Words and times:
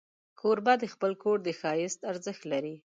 کوربه 0.39 0.73
د 0.79 0.83
خپل 0.93 1.11
کور 1.23 1.37
د 1.43 1.47
ښایست 1.59 1.99
ارزښت 2.11 2.43
لري. 2.51 2.75